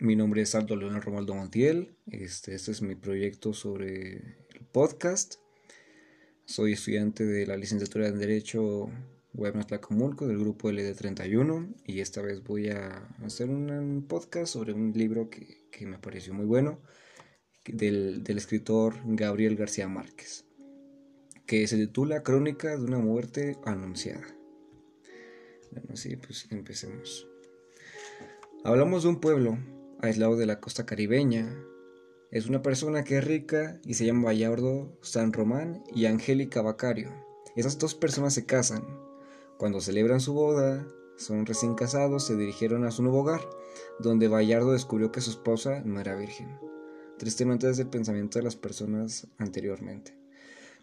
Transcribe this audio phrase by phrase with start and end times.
[0.00, 1.94] Mi nombre es Aldo Leonel Romaldo Montiel.
[2.06, 5.34] Este, este es mi proyecto sobre el podcast.
[6.46, 8.88] Soy estudiante de la licenciatura en Derecho
[9.34, 14.94] Webmas Tlacomulco del grupo LD31 y esta vez voy a hacer un podcast sobre un
[14.94, 16.80] libro que, que me pareció muy bueno
[17.66, 20.46] del, del escritor Gabriel García Márquez
[21.44, 24.26] que se titula Crónica de una muerte anunciada.
[25.72, 27.28] Bueno, sí, pues empecemos.
[28.64, 29.58] Hablamos de un pueblo
[30.02, 31.56] aislado de la costa caribeña.
[32.30, 37.10] Es una persona que es rica y se llama Bayardo San Román y Angélica Bacario.
[37.56, 38.84] Esas dos personas se casan.
[39.58, 40.86] Cuando celebran su boda,
[41.16, 43.40] son recién casados, se dirigieron a su nuevo hogar,
[43.98, 46.48] donde Bayardo descubrió que su esposa no era virgen.
[47.18, 50.16] Tristemente es el pensamiento de las personas anteriormente.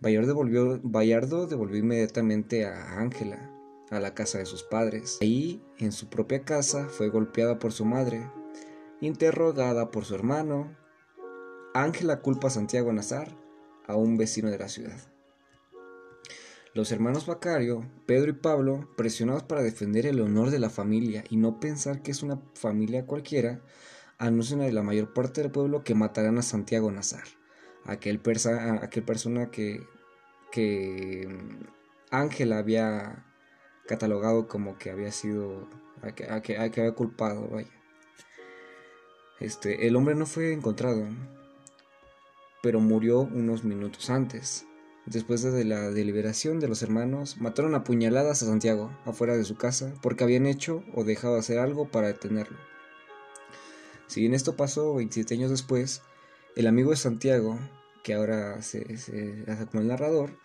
[0.00, 3.50] Bayardo devolvió, Bayardo devolvió inmediatamente a Ángela
[3.90, 5.18] a la casa de sus padres.
[5.20, 8.26] Ahí, en su propia casa, fue golpeada por su madre,
[9.02, 10.74] interrogada por su hermano.
[11.74, 13.36] Ángela culpa a Santiago Nazar,
[13.86, 14.98] a un vecino de la ciudad.
[16.72, 21.36] Los hermanos Bacario, Pedro y Pablo, presionados para defender el honor de la familia y
[21.36, 23.60] no pensar que es una familia cualquiera,
[24.18, 27.24] anuncian a la mayor parte del pueblo que matarán a Santiago Nazar,
[27.84, 28.22] aquel,
[28.80, 29.84] aquel persona que,
[30.52, 31.66] que mm,
[32.10, 33.26] Ángela había
[33.86, 35.68] catalogado como que había sido,
[36.02, 37.81] a que, que, había culpado, vaya.
[39.42, 41.04] Este, el hombre no fue encontrado,
[42.62, 44.66] pero murió unos minutos antes.
[45.04, 49.56] Después de la deliberación de los hermanos, mataron a puñaladas a Santiago afuera de su
[49.56, 52.56] casa porque habían hecho o dejado de hacer algo para detenerlo.
[54.06, 56.02] Si bien esto pasó 27 años después,
[56.54, 57.58] el amigo de Santiago,
[58.04, 60.38] que ahora se, se hace como el narrador,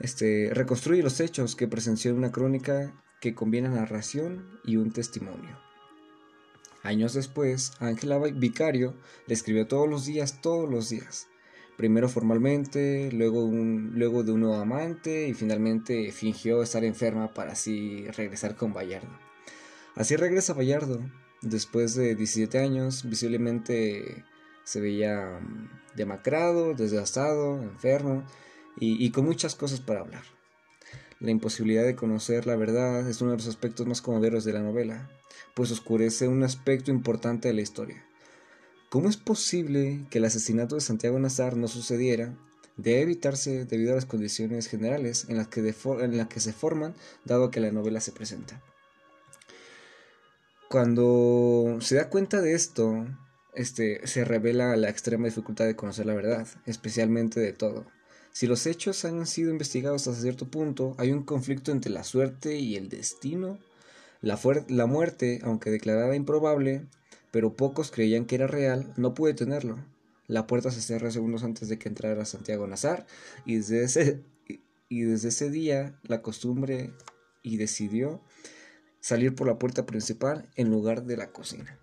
[0.00, 5.69] este, reconstruye los hechos que presenció en una crónica que combina narración y un testimonio.
[6.82, 8.94] Años después, Ángela Vicario
[9.26, 11.28] le escribió todos los días, todos los días.
[11.76, 18.06] Primero formalmente, luego, luego de un nuevo amante y finalmente fingió estar enferma para así
[18.08, 19.08] regresar con Bayardo.
[19.94, 21.00] Así regresa Bayardo.
[21.42, 24.24] Después de 17 años, visiblemente
[24.64, 28.24] se veía mm, demacrado, desgastado, enfermo
[28.78, 30.22] y, con muchas cosas para hablar.
[31.20, 34.62] La imposibilidad de conocer la verdad es uno de los aspectos más conmovedores de la
[34.62, 35.10] novela,
[35.54, 38.02] pues oscurece un aspecto importante de la historia.
[38.88, 42.34] ¿Cómo es posible que el asesinato de Santiago Nazar no sucediera?
[42.78, 45.60] Debe evitarse debido a las condiciones generales en las que,
[46.40, 46.94] se forman,
[47.26, 48.62] dado que la novela se presenta.
[50.70, 53.06] Cuando se da cuenta de esto,
[53.54, 57.84] este, se revela la extrema dificultad de conocer la verdad, especialmente de todo.
[58.32, 62.58] Si los hechos han sido investigados hasta cierto punto, hay un conflicto entre la suerte
[62.58, 63.58] y el destino.
[64.20, 64.36] La,
[64.86, 66.86] muerte, aunque declarada improbable,
[67.30, 69.78] pero pocos creían que era real, no pude tenerlo.
[70.26, 73.06] La puerta se cerró segundos antes de que entrara Santiago Nazar
[73.46, 74.22] y desde ese,
[74.88, 76.92] y desde ese día la costumbre
[77.42, 78.20] y decidió
[79.00, 81.78] salir por la puerta principal en lugar de la cocina.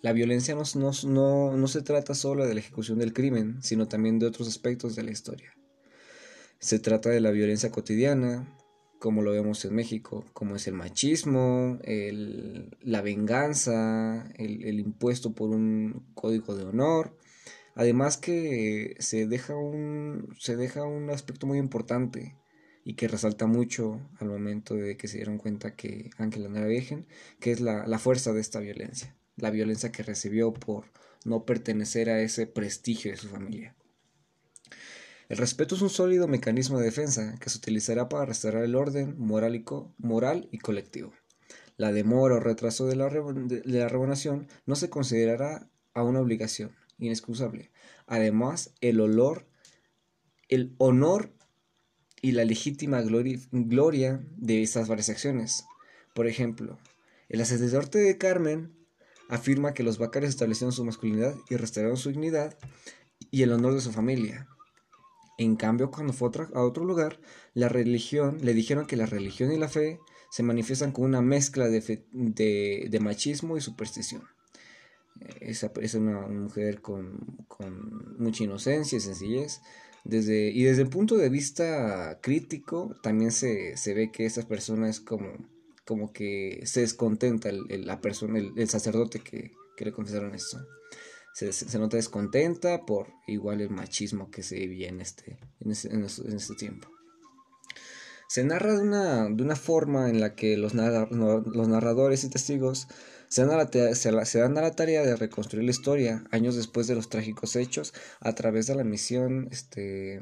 [0.00, 4.46] La violencia no, se trata solo de la ejecución del crimen, sino también de otros
[4.46, 5.52] aspectos de la historia.
[6.60, 8.56] Se trata de la violencia cotidiana,
[9.00, 11.80] como lo vemos en México, como es el machismo,
[12.80, 17.16] la venganza, el, impuesto por un código de honor.
[17.74, 22.36] Además que se deja un, aspecto muy importante
[22.84, 26.66] y que resalta mucho al momento de que se dieron cuenta que Ángela no era
[26.66, 27.08] virgen,
[27.40, 30.84] que es la fuerza de esta violencia la violencia que recibió por
[31.24, 33.74] no pertenecer a ese prestigio de su familia.
[35.28, 39.14] El respeto es un sólido mecanismo de defensa que se utilizará para restaurar el orden
[39.18, 39.64] moral y,
[39.98, 41.12] moral y colectivo.
[41.76, 46.74] La demora o retraso de la, de la revonación no se considerará a una obligación
[46.98, 47.70] inexcusable.
[48.06, 49.46] Además, el olor,
[50.48, 51.32] el honor
[52.22, 55.66] y la legítima gloria, gloria de estas varias acciones.
[56.14, 56.78] Por ejemplo,
[57.28, 58.77] el sacerdote de Carmen
[59.28, 62.56] afirma que los Bacarios establecieron su masculinidad y restauraron su dignidad
[63.30, 64.48] y el honor de su familia.
[65.36, 67.20] En cambio, cuando fue a otro lugar,
[67.54, 71.68] la religión, le dijeron que la religión y la fe se manifiestan con una mezcla
[71.68, 74.22] de, machismo y superstición.
[75.40, 79.60] Esa es una, mujer con, con, mucha inocencia y sencillez.
[80.04, 84.88] Desde, y desde el punto de vista crítico, también se, se ve que esta persona
[84.88, 85.36] es como
[85.88, 90.58] como que se descontenta el, la persona, el, sacerdote que, le confesaron esto.
[91.32, 96.88] Se, nota descontenta por igual el machismo que se vivía en este, en tiempo.
[98.28, 102.86] Se narra de una, de una forma en la que los, los narradores y testigos
[103.28, 103.94] Se dan, a la,
[104.26, 107.94] se dan a la tarea de reconstruir la historia años después de los trágicos hechos
[108.20, 110.20] a través de la misión este,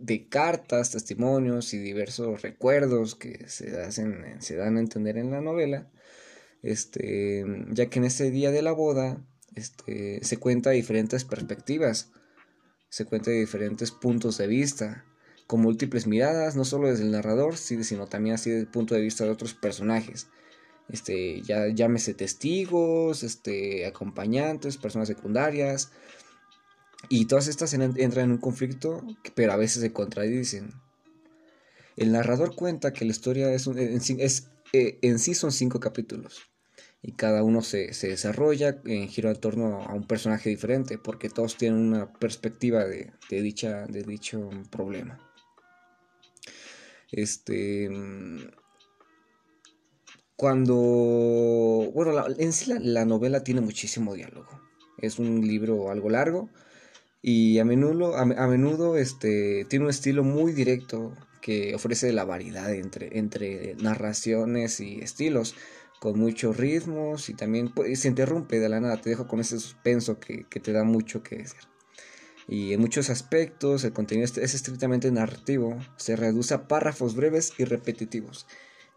[0.00, 5.40] de cartas, testimonios y diversos recuerdos que se, hacen, se dan a entender en la
[5.40, 5.90] novela,
[6.62, 9.24] este, ya que en ese día de la boda
[9.54, 12.10] este, se cuenta diferentes perspectivas,
[12.88, 15.04] se cuenta de diferentes puntos de vista,
[15.46, 19.02] con múltiples miradas, no solo desde el narrador, sino también así desde el punto de
[19.02, 20.28] vista de otros personajes.
[20.88, 25.92] Este, ya llámese testigos, este, acompañantes, personas secundarias,
[27.08, 29.04] y todas estas entran en un conflicto,
[29.34, 30.72] pero a veces se contradicen.
[31.96, 36.50] El narrador cuenta que la historia es, es eh, en sí son cinco capítulos
[37.00, 41.28] y cada uno se, se, desarrolla en giro en torno a un personaje diferente porque
[41.28, 45.18] todos tienen una perspectiva de, de, dicha, de dicho problema.
[47.12, 47.90] Este
[50.36, 50.74] cuando,
[51.94, 54.60] bueno, en sí la, novela tiene muchísimo diálogo.
[54.98, 56.50] Es un libro algo largo
[57.26, 62.70] y a menudo, a, menudo este, tiene un estilo muy directo que ofrece la variedad
[62.70, 65.54] entre, narraciones y estilos,
[66.00, 70.20] con muchos ritmos y también se interrumpe de la nada, te dejo con ese suspenso
[70.20, 71.60] que, que te da mucho que decir.
[72.46, 77.64] Y en muchos aspectos el contenido es estrictamente narrativo, se reduce a párrafos breves y
[77.64, 78.46] repetitivos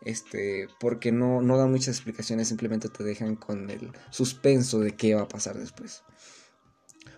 [0.01, 5.15] este, porque no, no dan muchas explicaciones, simplemente te dejan con el suspenso de qué
[5.15, 6.03] va a pasar después.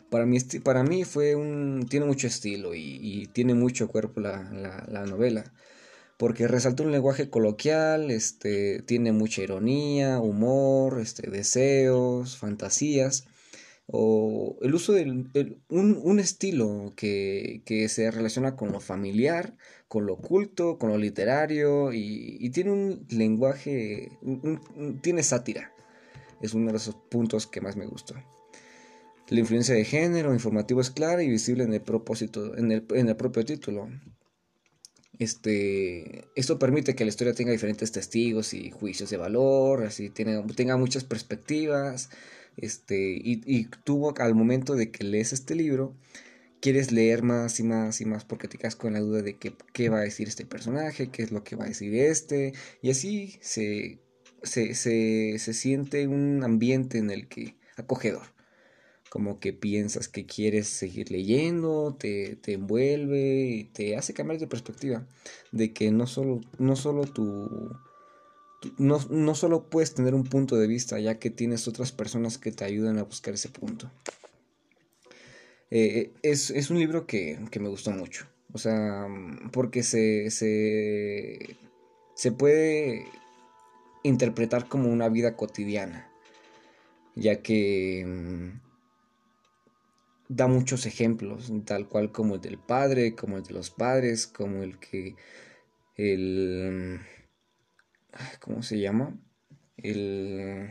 [0.09, 5.05] Para mí, para mí fue un, tiene mucho estilo y, tiene mucho cuerpo la, la,
[5.05, 5.51] novela,
[6.17, 13.25] porque resalta un lenguaje coloquial, este, tiene mucha ironía, humor, este, deseos, fantasías,
[13.87, 19.55] o el uso de un, un, estilo que, que se relaciona con lo familiar,
[19.89, 24.11] con lo oculto, con lo literario y, tiene un lenguaje,
[25.01, 25.73] tiene sátira.
[26.41, 28.15] Es uno de esos puntos que más me gustó.
[29.29, 33.09] La influencia de género informativo es clara y visible en el propósito, en el, en
[33.09, 33.89] el propio título.
[35.19, 40.41] Este, esto permite que la historia tenga diferentes testigos y juicios de valor, así tiene,
[40.55, 42.09] tenga muchas perspectivas.
[42.57, 45.95] Este, y, y tuvo al momento de que lees este libro,
[46.59, 49.89] quieres leer más y más y más porque te quedas con la duda de qué
[49.89, 53.39] va a decir este personaje, qué es lo que va a decir este, y así
[53.41, 53.99] se,
[54.43, 58.27] se, se, siente un ambiente en el que acogedor,
[59.09, 64.47] como que piensas que quieres seguir leyendo, te, te envuelve y te hace cambiar de
[64.47, 65.05] perspectiva,
[65.51, 67.75] de que no solo, no solo tu...
[68.77, 72.51] No, no solo puedes tener un punto de vista, ya que tienes otras personas que
[72.51, 73.89] te ayudan a buscar ese punto.
[75.71, 78.27] Eh, es, un libro que, me gustó mucho.
[78.51, 79.07] O sea,
[79.53, 81.55] porque se, se,
[82.15, 83.05] se puede
[84.03, 86.09] interpretar como una vida cotidiana,
[87.15, 88.68] ya que mm,
[90.29, 94.63] da muchos ejemplos, tal cual como el del padre, como el de los padres, como
[94.63, 95.15] el que
[95.97, 97.01] el
[98.39, 99.19] ¿cómo se llama?
[99.77, 100.69] El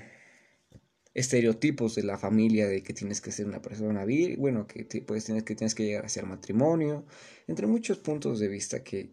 [1.14, 5.24] estereotipos de la familia de que tienes que ser una persona vir, bueno, que pues
[5.24, 7.04] tienes que tienes que llegar hacia el matrimonio,
[7.48, 9.10] entre muchos puntos de vista que,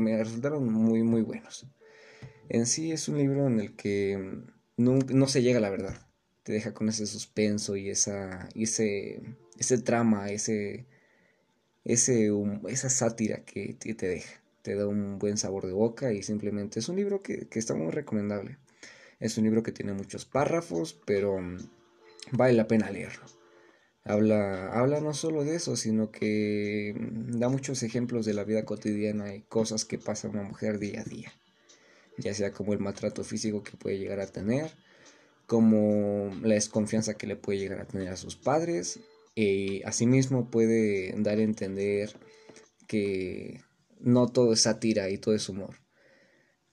[0.00, 1.66] me resultaron muy muy buenos.
[2.48, 4.42] En sí es un libro en el que
[4.76, 6.06] no, se llega a la verdad,
[6.42, 9.22] te deja con ese suspenso y esa ese
[9.58, 10.86] ese trama, ese
[11.84, 12.30] ese
[12.68, 16.88] esa sátira que te deja, te da un buen sabor de boca y simplemente es
[16.88, 18.58] un libro que, que está muy recomendable.
[19.20, 21.58] Es un libro que tiene muchos párrafos, pero mm,
[22.32, 23.24] vale la pena leerlo.
[24.04, 28.64] Habla, habla no solo de eso, sino que mm, da muchos ejemplos de la vida
[28.64, 31.32] cotidiana y cosas que pasa una mujer día a día.
[32.18, 34.72] Ya sea como el maltrato físico que puede llegar a tener,
[35.46, 39.00] como la desconfianza que le puede llegar a tener a sus padres,
[39.36, 42.18] y asimismo puede dar a entender
[42.88, 43.60] que
[44.00, 45.76] no todo es sátira y todo es humor.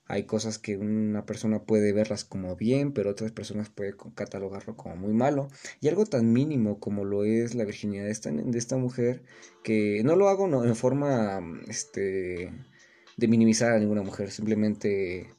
[0.06, 4.96] Hay cosas que una persona puede verlas como bien, pero otras personas pueden catalogarlo como
[4.96, 5.50] muy malo.
[5.82, 9.24] Y algo tan mínimo como lo es la virginidad de esta, de esta mujer,
[9.64, 12.50] que no lo hago no, en forma este,
[13.18, 15.34] de minimizar a ninguna mujer, simplemente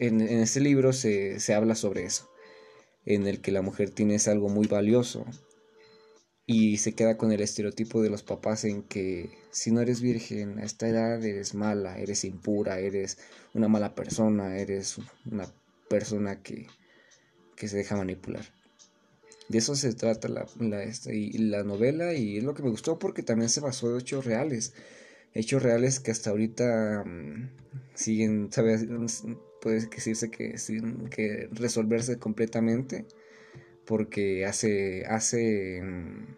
[0.00, 2.30] en, en este libro se, se habla sobre eso,
[3.04, 5.24] en el que la mujer tiene algo muy valioso
[6.46, 10.58] y se queda con el estereotipo de los papás en que si no eres virgen
[10.58, 13.18] a esta edad eres mala, eres impura, eres
[13.54, 14.98] una mala persona, eres
[15.30, 15.46] una
[15.88, 16.66] persona que,
[17.56, 18.44] que se deja manipular.
[19.48, 23.22] De eso se trata la, la, la novela y es lo que me gustó porque
[23.22, 24.74] también se basó en hechos reales.
[25.34, 27.50] Hechos reales que hasta ahorita mm,
[27.94, 28.86] siguen, ¿sabes?
[29.60, 30.56] puede decirse que
[31.10, 33.06] que resolverse completamente
[33.86, 36.36] porque hace hace mm,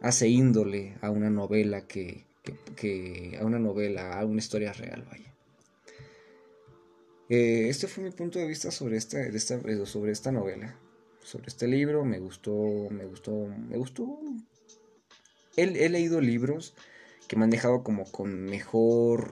[0.00, 2.24] hace índole a una novela que,
[2.76, 5.34] que, a una novela a una historia real vaya
[7.28, 10.76] eh, este fue mi punto de vista sobre esta, esta, sobre esta novela
[11.22, 12.52] sobre este libro me gustó
[12.90, 14.18] me gustó me gustó
[15.56, 16.74] he, he leído libros
[17.28, 19.30] que me han dejado como con mejor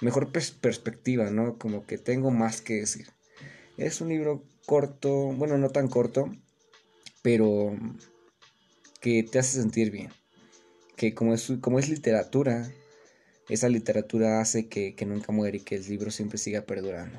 [0.00, 1.58] mejor perspectiva, ¿no?
[1.58, 3.08] Como que tengo más que decir.
[3.76, 6.30] Es un libro corto, bueno, no tan corto,
[7.24, 7.74] pero
[9.00, 10.10] que te hace sentir bien.
[10.94, 12.70] Que como es, como es literatura,
[13.48, 17.18] esa literatura hace que, nunca muere y que el libro siempre siga perdurando.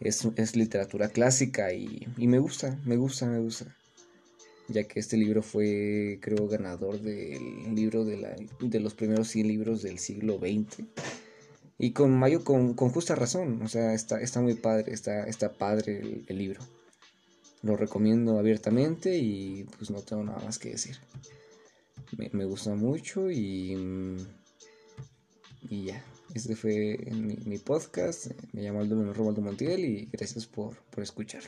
[0.00, 3.76] Es, es literatura clásica y, y, me gusta, me gusta, me gusta.
[4.66, 9.46] Ya que este libro fue, creo, ganador del libro de, la, de los primeros 100
[9.46, 10.84] libros del siglo XX
[11.78, 16.22] y con Mayo con, justa razón, o sea, está, está muy padre, está, está padre
[16.26, 16.60] el, libro.
[17.62, 20.96] Lo recomiendo abiertamente y pues no tengo nada más que decir.
[22.32, 24.16] Me, gusta mucho y,
[25.68, 26.04] y ya.
[26.34, 28.28] Este fue mi, mi podcast.
[28.52, 31.42] Me llamo Aldo Robaldo Montiel y gracias por, por escuchar.